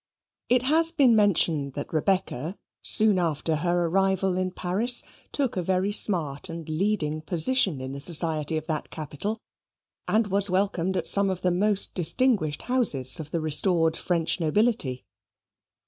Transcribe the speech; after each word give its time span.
It 0.49 0.63
has 0.63 0.91
been 0.91 1.15
mentioned 1.15 1.73
that 1.73 1.93
Rebecca, 1.93 2.57
soon 2.81 3.19
after 3.19 3.57
her 3.57 3.85
arrival 3.85 4.35
in 4.35 4.49
Paris, 4.49 5.03
took 5.31 5.55
a 5.55 5.61
very 5.61 5.91
smart 5.91 6.49
and 6.49 6.67
leading 6.67 7.21
position 7.21 7.79
in 7.79 7.91
the 7.91 7.99
society 7.99 8.57
of 8.57 8.65
that 8.65 8.89
capital, 8.89 9.37
and 10.07 10.25
was 10.25 10.49
welcomed 10.49 10.97
at 10.97 11.07
some 11.07 11.29
of 11.29 11.41
the 11.41 11.51
most 11.51 11.93
distinguished 11.93 12.63
houses 12.63 13.19
of 13.19 13.29
the 13.29 13.41
restored 13.41 13.95
French 13.95 14.39
nobility. 14.39 15.05